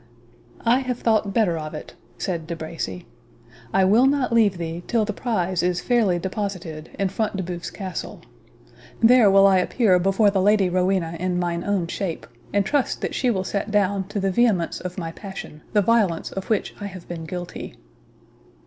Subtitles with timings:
[0.65, 3.05] "I have thought better of it," said De Bracy;
[3.71, 7.69] "I will not leave thee till the prize is fairly deposited in Front de Bœuf's
[7.69, 8.21] castle.
[8.99, 13.13] There will I appear before the Lady Rowena in mine own shape, and trust that
[13.13, 16.87] she will set down to the vehemence of my passion the violence of which I
[16.87, 17.75] have been guilty."